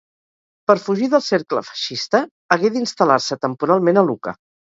Per 0.69 0.75
fugir 0.85 1.09
del 1.11 1.21
cercle 1.25 1.63
feixista, 1.67 2.23
hagué 2.57 2.73
d'instal·lar-se 2.77 3.39
temporalment 3.45 4.03
a 4.05 4.07
Lucca. 4.11 4.37